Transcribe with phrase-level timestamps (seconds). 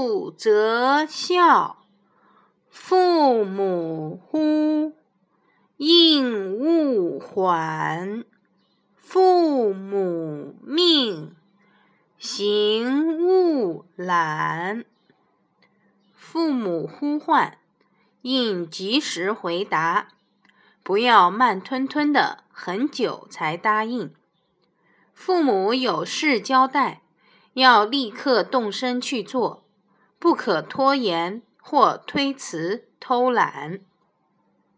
[0.00, 1.76] 不择孝，
[2.70, 4.94] 父母呼，
[5.76, 8.24] 应勿缓。
[8.96, 11.36] 父母命，
[12.16, 14.86] 行勿懒。
[16.14, 17.58] 父母呼唤，
[18.22, 20.08] 应及时回答，
[20.82, 24.14] 不要慢吞吞的很久才答应。
[25.12, 27.02] 父母有事交代。
[27.54, 29.64] 要立刻动身去做，
[30.20, 33.80] 不可拖延或推辞、偷懒。